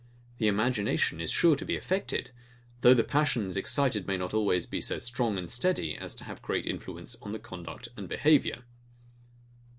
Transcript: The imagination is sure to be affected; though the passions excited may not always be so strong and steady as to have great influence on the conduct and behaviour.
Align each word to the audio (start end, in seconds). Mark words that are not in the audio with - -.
The 0.39 0.47
imagination 0.47 1.21
is 1.21 1.29
sure 1.29 1.55
to 1.55 1.63
be 1.63 1.77
affected; 1.77 2.31
though 2.81 2.95
the 2.95 3.03
passions 3.03 3.55
excited 3.55 4.07
may 4.07 4.17
not 4.17 4.33
always 4.33 4.65
be 4.65 4.81
so 4.81 4.97
strong 4.97 5.37
and 5.37 5.51
steady 5.51 5.95
as 5.95 6.15
to 6.15 6.23
have 6.23 6.41
great 6.41 6.65
influence 6.65 7.15
on 7.21 7.33
the 7.33 7.37
conduct 7.37 7.89
and 7.95 8.09
behaviour. 8.09 8.63